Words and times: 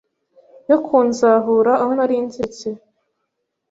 Yo 0.69 0.77
kunzahura 0.85 1.71
aho 1.83 1.91
narinziritse 1.97 2.67